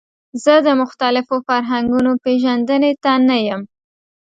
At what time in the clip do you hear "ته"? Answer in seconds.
3.03-3.11